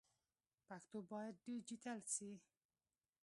پښتو 0.67 0.97
باید 1.11 1.35
ډيجيټل 1.45 1.99
سي. 2.13 2.31